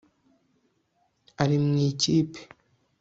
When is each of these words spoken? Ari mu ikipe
Ari 1.41 1.57
mu 1.65 1.75
ikipe 1.89 2.39